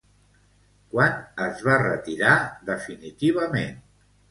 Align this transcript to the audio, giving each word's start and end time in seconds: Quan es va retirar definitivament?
Quan 0.93 1.13
es 1.49 1.61
va 1.67 1.77
retirar 1.83 2.33
definitivament? 2.73 3.81